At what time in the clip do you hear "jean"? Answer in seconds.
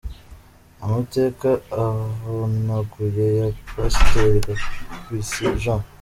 5.61-5.81